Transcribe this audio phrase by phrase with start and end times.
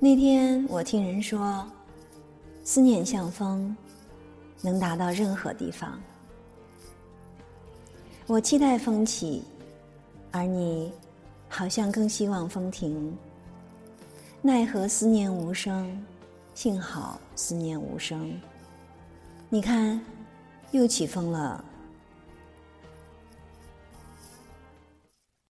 [0.00, 1.66] 那天我听人说
[2.62, 3.76] 思念像风
[4.62, 6.00] 能达到任何地方
[8.28, 9.42] 我期待风起
[10.30, 10.92] 而你
[11.48, 13.16] 好像更希望风停。
[14.40, 16.06] 奈何思念无声
[16.54, 18.40] 幸好思念无声。
[19.48, 20.00] 你看
[20.70, 21.64] 又起风了